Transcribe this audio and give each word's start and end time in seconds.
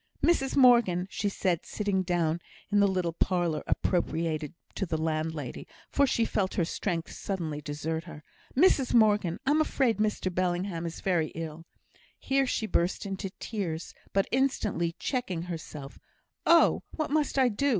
"Mrs 0.25 0.55
Morgan," 0.55 1.07
said 1.11 1.59
she, 1.63 1.71
sitting 1.75 2.01
down 2.01 2.39
in 2.71 2.79
the 2.79 2.87
little 2.87 3.13
parlour 3.13 3.61
appropriated 3.67 4.55
to 4.73 4.87
the 4.87 4.97
landlady, 4.97 5.67
for 5.91 6.07
she 6.07 6.25
felt 6.25 6.55
her 6.55 6.65
strength 6.65 7.11
suddenly 7.11 7.61
desert 7.61 8.05
her 8.05 8.23
"Mrs 8.57 8.95
Morgan, 8.95 9.39
I'm 9.45 9.61
afraid 9.61 9.97
Mr 9.99 10.33
Bellingham 10.33 10.87
is 10.87 11.01
very 11.01 11.27
ill;" 11.35 11.65
here 12.17 12.47
she 12.47 12.65
burst 12.65 13.05
into 13.05 13.29
tears, 13.39 13.93
but 14.11 14.25
instantly 14.31 14.95
checking 14.97 15.43
herself, 15.43 15.99
"Oh, 16.47 16.81
what 16.95 17.11
must 17.11 17.37
I 17.37 17.49
do?" 17.49 17.69